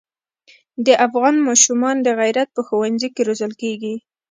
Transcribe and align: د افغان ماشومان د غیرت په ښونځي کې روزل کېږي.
د 0.85 0.87
افغان 1.05 1.35
ماشومان 1.47 1.95
د 2.01 2.07
غیرت 2.19 2.49
په 2.53 2.61
ښونځي 2.67 3.09
کې 3.15 3.21
روزل 3.27 3.51
کېږي. 3.61 3.95